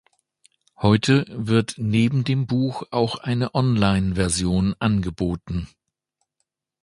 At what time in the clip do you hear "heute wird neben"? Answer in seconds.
0.77-2.23